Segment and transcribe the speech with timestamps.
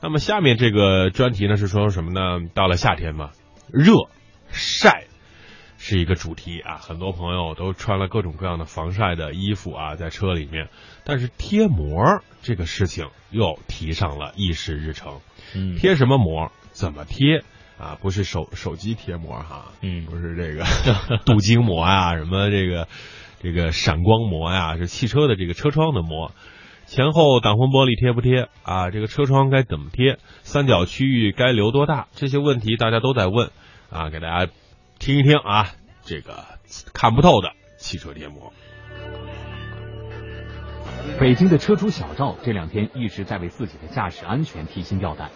[0.00, 2.48] 那么下面这个专题呢是说什么呢？
[2.54, 3.30] 到了夏天嘛，
[3.72, 3.94] 热
[4.48, 5.04] 晒
[5.76, 10.68] 是一个主题啊，很多朋友都穿了各种各样的防晒的衣服啊，在车里面。
[11.04, 15.20] 但是贴膜这个事情又提上了议事日程。
[15.54, 16.52] 嗯，贴什么膜？
[16.70, 17.42] 怎么贴？
[17.78, 20.64] 啊，不是手手机贴膜哈，嗯不是这个
[21.26, 22.88] 镀金膜啊，什么这个
[23.40, 26.32] 这个闪光膜呀、是汽车的这个车窗的膜。
[26.88, 28.90] 前后挡风玻璃贴不贴啊？
[28.90, 30.16] 这个车窗该怎么贴？
[30.40, 32.08] 三角区域该留多大？
[32.12, 33.50] 这些问题大家都在问
[33.90, 34.50] 啊，给大家
[34.98, 35.66] 听一听啊，
[36.00, 36.46] 这个
[36.94, 38.54] 看不透的汽车贴膜。
[41.20, 45.30] 北京的车主小赵这两天一直在为自己的驾驶安全提心吊胆。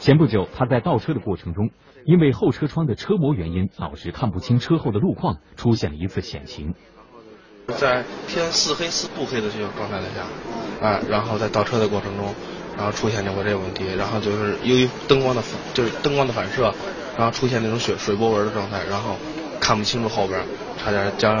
[0.00, 1.68] 前不久，他在倒车的过程中，
[2.06, 6.74] 因为后车窗的车膜原因，导致看不清车后的路况，出现了一次险情。
[7.76, 12.34] 在偏似黑似不黑的这种状态下，啊，然后在倒车的过程中，
[12.76, 16.72] 然后出现了我这个问题，然后就是由于灯光的反，就是灯光的反射，
[17.16, 19.16] 然后出现那种水水波纹的状态，然后
[19.60, 20.44] 看不清楚后边，
[20.78, 21.36] 差点将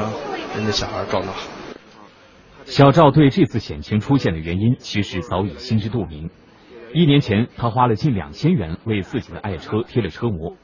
[0.54, 1.32] 人家小孩撞到。
[2.66, 6.30] 小赵对这次险情出现的原因，其实早已心知肚明。
[6.92, 10.56] 一年前，他花了近两千元为自己的爱车贴了车膜，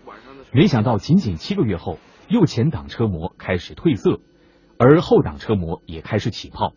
[0.52, 1.98] 没想到仅仅七个月后，
[2.28, 4.20] 右前挡车膜开始褪色，
[4.78, 6.72] 而后挡车膜也开始起泡。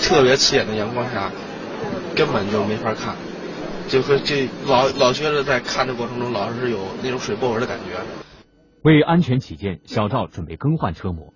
[0.00, 1.30] 特别刺眼的阳光下，
[2.14, 3.16] 根本就没法看，
[3.88, 8.00] 就和这老老觉得在看的过程中，老是有那种水波纹的感觉。
[8.82, 11.34] 为安全起见，小赵准备更换车膜。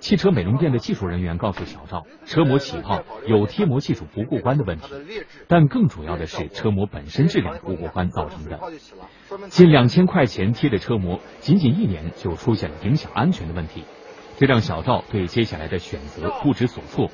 [0.00, 4.94] 汽车美容店的技术人员告诉小赵，车膜起泡有贴膜技术不过关的问题，
[5.48, 8.60] 但更主要的是车膜本身质量不过关造成的。
[9.48, 13.82] 近两千块钱贴的车膜，仅仅一年就出现了影响安全的问题，
[14.38, 17.10] 这让小赵对接下来的选择不知所措。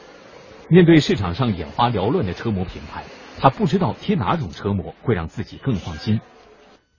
[0.69, 3.05] 面对市场上眼花缭乱的车模品牌，
[3.39, 6.21] 他不知道贴哪种车模会让自己更放心。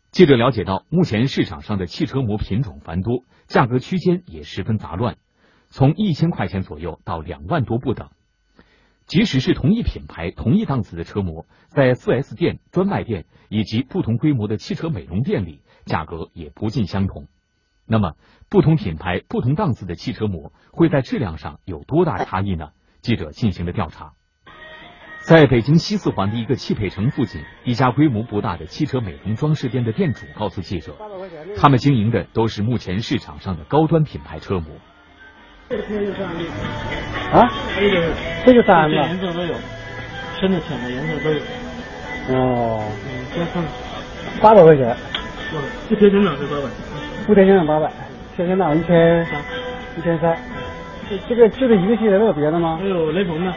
[0.10, 5.18] 记者了解到，目前市场上的汽车膜品种繁多，价格区间也十分杂乱。
[5.70, 8.10] 从一千块钱左右到两万多不等。
[9.06, 17.28] 即使是同一品牌、同一档次的车膜，在 4S 店、专卖店以及不同规模的汽车美容店里，价格也不尽相同。
[17.88, 18.14] 那么，
[18.50, 22.70] 不同品牌、不同档次的汽车膜会在质量上有多大差异呢？
[23.02, 24.14] 记者进行了调查。
[25.20, 30.96] 在北京西四环的一个汽配城附近，一家规模不大的汽车美容装饰店的店主告诉记者，
[31.58, 34.76] 他们经营的都是目前市场上的高端品牌车膜。
[37.32, 37.50] 啊，
[38.46, 39.56] 这个三个颜色都有，
[40.40, 41.42] 深的浅的颜色都有。
[42.30, 42.84] 哦，
[44.42, 44.96] 八百块钱，
[45.90, 46.68] 不贴身档是多少？
[47.28, 47.92] 不贴身档八百，
[48.36, 49.42] 贴身档一千三，
[49.98, 50.38] 一千三。
[51.10, 52.86] 这这个就这一个系列，还有别的吗还？
[52.86, 53.52] 有雷朋的，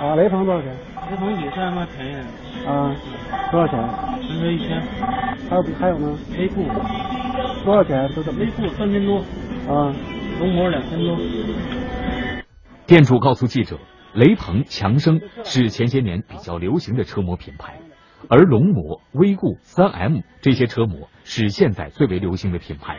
[0.00, 0.74] 啊，雷朋多少钱？
[1.10, 2.94] 雷朋比三万便宜，啊，
[3.50, 3.78] 多少钱？
[4.22, 4.80] 全车一千。
[5.50, 6.16] 还有还有呢？
[6.34, 6.64] 黑库，
[7.66, 8.08] 多少钱？
[8.14, 8.46] 都怎么黑？
[8.46, 9.18] 库三千多，
[9.68, 9.92] 啊，
[10.40, 11.18] 龙膜两千多。
[12.86, 13.76] 店主告诉记者，
[14.14, 17.78] 雷朋、强生是前些年比较流行的车模品牌，
[18.28, 22.98] 而龙膜、威固、三 M 这些车膜是现在最为流行的品牌。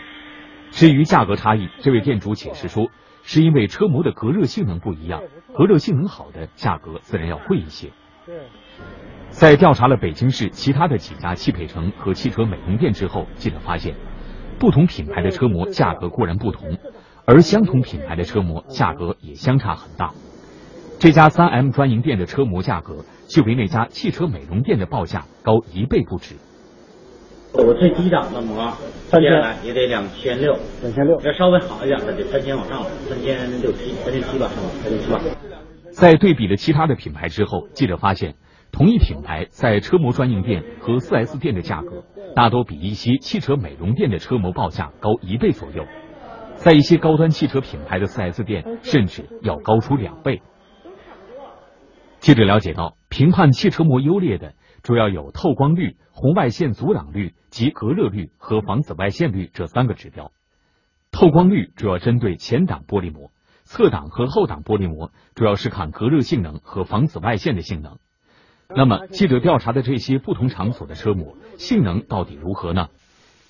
[0.71, 2.87] 至于价格差异，这位店主解释说，
[3.23, 5.21] 是因为车膜的隔热性能不一样，
[5.55, 7.91] 隔热性能好的价格自然要贵一些。
[8.25, 8.35] 对。
[9.29, 13.95] 在调查了北京市其他的几家汽配城和汽车美容店之后，记者发现，
[14.59, 16.77] 不同品牌的车膜价格固然不同，
[17.25, 20.11] 而相同品牌的车膜价格也相差很大。
[20.99, 26.35] 这家三 M 专营店的车膜价格就比那家汽车美容店的报价高一倍不止。
[27.53, 28.71] 我最低档的膜，
[29.63, 31.19] 也得两千六，两千六。
[31.19, 34.47] 要稍微好一点的得三千往上，三千六七，三千七吧，
[34.83, 35.19] 三千七吧。
[35.89, 38.35] 在对比了其他的品牌之后，记者发现，
[38.71, 42.03] 同一品牌在车模专营店和 4S 店的价格，
[42.35, 45.85] 大都比一些汽车美容店的车模报价高一倍左右，
[46.53, 50.43] 在一些高端汽车品牌的 4S 店，甚至要高出两倍。
[52.19, 60.31] 记者了解到，评判汽车膜优劣的主要有透光率、红外线阻挡率及隔热率和防紫外线率这三个指标。
[61.11, 63.29] 透光率主要针对前挡玻璃膜。
[63.65, 67.99] 侧挡和后挡玻璃膜主要是看隔热性能和防紫外线的性能。
[68.67, 72.87] 那么，记者调查的这些不同场所的车膜性能到底如何呢？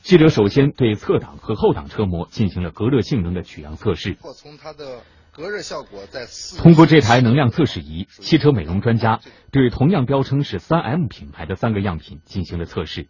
[0.01, 4.17] 记者首先对侧挡和后挡车膜进行了隔热性能的取样测试。
[4.35, 4.99] 从它的
[5.35, 9.19] 隔热效果在四通过这台能量测试仪，汽车美容专家
[9.51, 13.07] 对同样标称是三 M 品牌的三个样品进行了测试。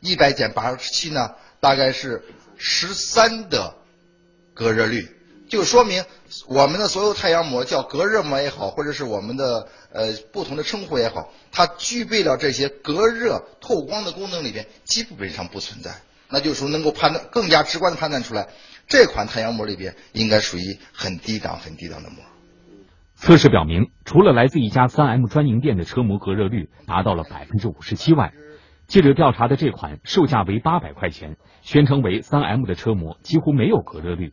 [0.00, 2.22] 一百减八十七呢，大概是
[2.58, 3.76] 十三的
[4.52, 5.08] 隔热率，
[5.48, 6.04] 就说明
[6.48, 15.94] 我们的所有太阳膜，叫隔热膜也好，或者是我们的呃不同的称呼也好，它具备了这些隔热、透光的功能里边，基本上不存在。
[16.28, 18.48] 那就是说能够判断更加直观的判断出来，
[18.86, 22.18] 这款太阳膜里边应该属于很低档、很低档的膜。
[23.16, 28.32] 测试表明，除了来自一家三 M 专营店的车膜隔热率达到了百分之五十七外，
[28.86, 34.32] 记者调查的这款售价为八百块钱，宣称为三 M 的车膜几乎没有隔热率。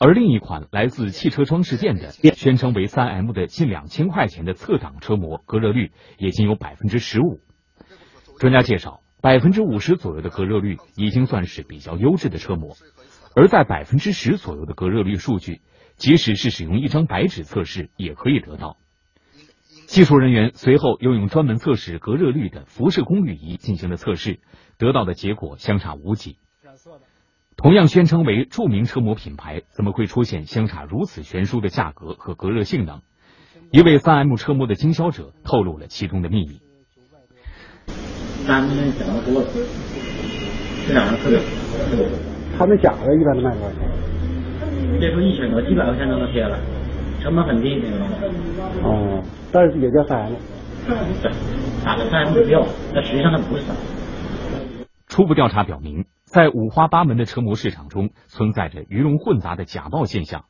[0.00, 7.40] 而另一款来自汽车装饰店的，宣称为三 M 的近两千块钱的侧挡车膜，隔热率也仅有百分之十五。
[8.38, 12.76] 专家介绍，百分之五十左右的隔热率已经算是比较优质的车膜，
[13.34, 15.60] 而在百分之十左右的隔热率数据，
[15.96, 18.76] 即使是使用一张白纸测试也可以得到。
[19.86, 24.38] 技术人员随后又用专门测试隔热率的辐射功率仪进行了测试，
[24.78, 26.36] 得到的结果相差无几。
[27.56, 33.02] 同样宣称为著名车模品牌，怎么会出现相差如此悬殊的价格和隔热性能？
[33.70, 36.60] 一位三 M 车模的经销者透露了其中的秘密。
[38.46, 39.48] 三 M 讲的多了，
[40.86, 42.33] 这两个特别特别。
[42.58, 43.80] 他们假的一般都卖多少钱？
[44.98, 46.58] 别说一千多，几百块钱都能贴了，
[47.20, 48.14] 成本很低那个东西。
[48.82, 49.22] 哦，
[49.52, 50.34] 但是也叫三 M。
[51.22, 51.32] 对，
[51.84, 52.64] 打个三 M 的标，
[52.94, 53.84] 但实际上它不是三 M。
[55.08, 56.06] 初步调查表明。
[56.24, 60.46] 在五花八门的车模市场中，存在着鱼龙混杂的假冒现象。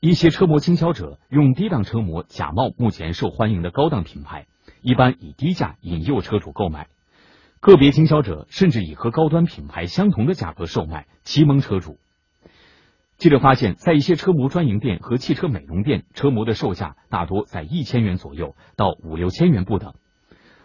[0.00, 4.44] 一些车模经销者用低档车模假冒目前受欢迎的高档品牌，
[4.82, 6.88] 一般以低价引诱车主购买。
[7.64, 11.98] 个别经销者甚至以和高端品牌相同的价格售卖，欺蒙车主。
[13.16, 19.92] 记者发现，在一些车模专营店和汽车美容店，车模的售价大多在一千元左右到五六千元不等；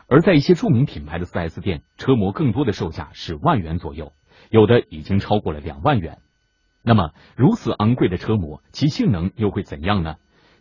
[0.09, 4.11] 而在一些著名品牌的四 S 店，车模更多的售价是万元左右。
[4.49, 6.17] 有的已经超过了两万元，
[6.83, 10.15] 那么如此昂贵的车模，其性能又会怎样呢？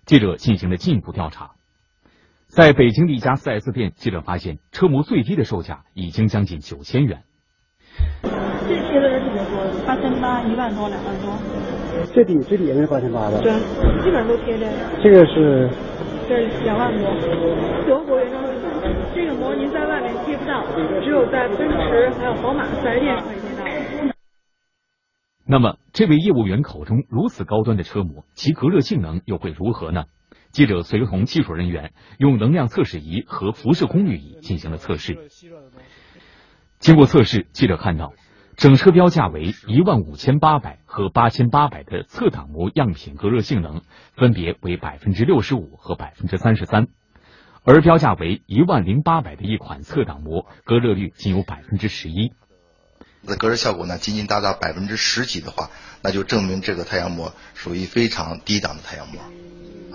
[0.06, 1.56] 记者进行了进一步调查，
[2.48, 7.22] 在北京的一家四 S 店，记者发现车模最低的售价已经将近九千元。
[8.66, 11.36] 这贴的人特别多，八千八、一万多、两万多。
[12.06, 13.38] 最低最低也是八千八吧？
[13.42, 13.52] 对，
[14.02, 14.72] 基本上都贴这个。
[15.02, 15.70] 这个是？
[16.26, 17.04] 这两万多，
[17.86, 18.48] 德国原装的。
[19.14, 20.64] 这个膜您在外面贴不到，
[21.02, 24.14] 只有在奔驰还有宝马四 S 店可以贴到。
[25.46, 30.04] 那么，这位业务员口中如此高端的车模，其隔热性能又会如何呢？
[30.50, 35.28] 记者随同技术人员用能量测试仪和辐射功率仪进行了测试。
[36.78, 38.12] 经过测试，记者看到，
[38.56, 43.82] 整车标价为一万五千八百和八千八百的侧挡膜样品隔热性能
[44.16, 46.86] 分别为百分之六十五和百分之三十三，
[47.64, 52.32] 而标价为一万零八百的一款侧挡膜隔热率仅有百分之十一。
[53.26, 55.70] 的隔热效果呢，仅仅达到百分之十几的话，
[56.02, 59.20] 那就证明这个太阳膜属于非常低档的太阳膜，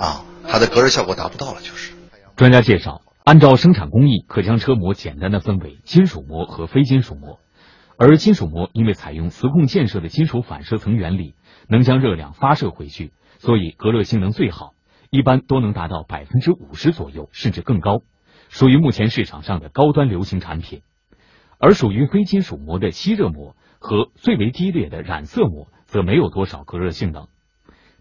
[0.04, 1.94] 啊，它的隔热效果达不到了，就是。
[2.36, 7.40] 专家介绍，按照生产工艺，可将车膜简单的分为金属膜和非金属膜，
[7.96, 11.36] 而金属膜因为采用磁控建设的金属反射层原理，
[11.70, 14.74] 能将热量发射回去，所以隔热性能最好，
[15.10, 18.02] 一般都能达到百分之五十左右，甚至更高，
[18.50, 20.82] 属于目前市场上的高端流行产品。
[21.60, 27.30] 而属于非金属膜的吸热膜和最为低劣的染色膜，则没有多少隔热性能。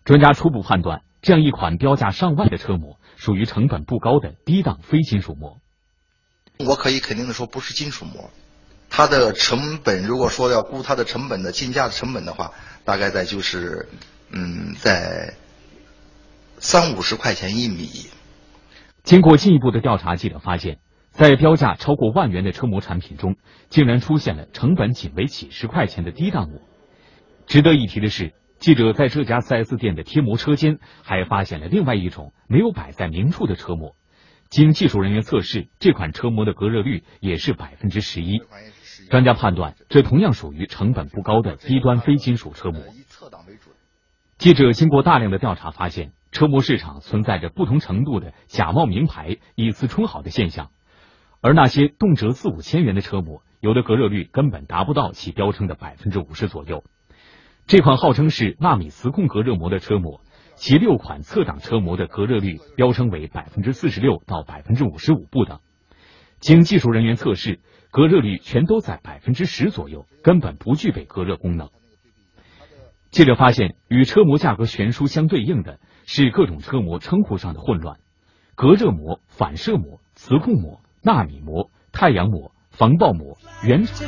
[0.05, 5.58] 专家初步判断，这样一款标价上万的车模，属于成本不高的低档非金属膜。
[6.58, 8.30] 我可以肯定的说，不是金属膜，
[8.90, 12.52] 它的成本，如果说要估它的成本的进价的成本的话，
[12.84, 13.88] 大概在就是，
[14.32, 15.34] 嗯，在
[16.58, 17.88] 三五十块钱一米。
[19.05, 20.79] 经过进一步的调查，记者发现。
[21.12, 23.36] 在标价超过万元的车模产品中，
[23.69, 26.62] 竟然出现了成本仅为几十块钱的低档膜。
[27.46, 33.96] 值得一提的是，记者在这家 4S 店的贴膜车间还发现了另外一种没有摆在明处的车膜。
[34.50, 38.40] 经技术人员测试，这款车膜的隔热率也是百分之十一。
[39.10, 42.84] 专家判断，这同样属于成本不高的低端非金属车膜。
[44.38, 50.70] 记者经过大量的调查发现，车模市场存在着不同程度的假冒名牌、以次充好的现象。
[51.40, 56.84] 而那些动辄四五千元的车模，有的隔热率根本达不到其标称的百分之五十左右。
[57.72, 60.20] 这款号称是纳米磁控隔热膜的车模，
[60.56, 65.60] 其六款侧挡车模的隔热率标称为百分之四十六到百分之五十五不等。
[66.38, 67.60] 经技术人员测试，
[67.91, 71.70] 隔热率全都在百分之十左右，根本不具备隔热功能。
[73.10, 78.00] 记者发现，与车模价格悬殊相对应的是各种车模称呼上的混乱：
[78.55, 80.82] 隔热膜、反射膜、磁控膜。
[81.02, 84.06] 纳米膜、太阳膜、防爆膜、原厂。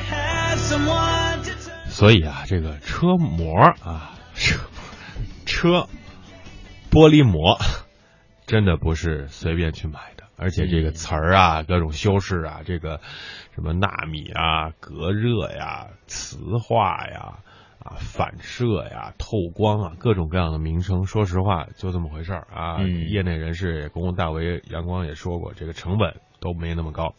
[1.94, 4.58] 所以啊，这个车膜啊，车
[5.46, 5.88] 车车
[6.90, 7.56] 玻璃膜
[8.46, 13.00] 真的不是随便去买的，而且这个词儿啊，各种修饰啊，这个
[13.54, 17.38] 什么纳米啊、隔热呀、磁化呀。
[17.78, 22.78] 啊，反射呀，透光啊，各种各样的名称，说实话就这么回事儿啊。
[22.80, 27.14] 嗯业内人士也跟我大为阳光也说过，这个成本都没那么高。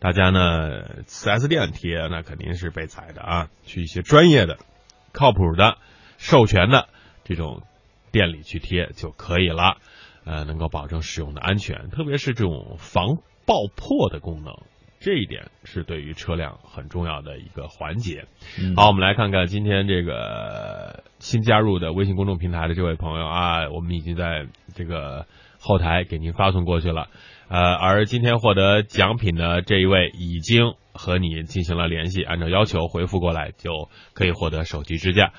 [0.00, 4.58] 大家呢，4S 店贴那肯定是被踩的啊，去一些专业的、
[5.12, 5.76] 靠谱的、
[6.18, 6.88] 授权的
[7.22, 7.62] 这种
[8.10, 9.76] 店里去贴就可以了。
[10.24, 13.16] 呃，能够保证使用的安全，特别是这种防
[13.46, 14.54] 爆破的功能。
[15.00, 18.26] 这一点是对于车辆很重要的一个环节。
[18.60, 25.24] 嗯好，我们来看看今天这个新加入的微信公众平台的这位朋友啊，我们已经在这个
[25.58, 27.08] 后台给您发送过去了。
[27.48, 35.32] 呃，而今天获得奖品的这一位已经和你进行了联系，按照要求回复过来，就可以获得手机支架。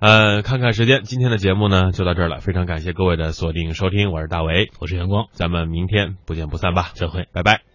[0.00, 7.28] 呃，看看时间，今天的节目呢就到这儿了，非常感谢各位的锁定收听，我是大为，我是阳光，咱们明天不见不散吧，再会。
[7.32, 7.71] 拜拜。